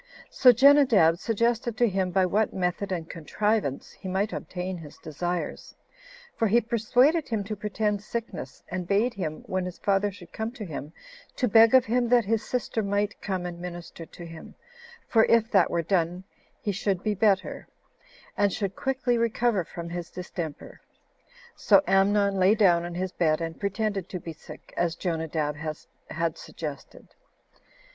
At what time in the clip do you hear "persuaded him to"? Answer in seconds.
6.59-7.55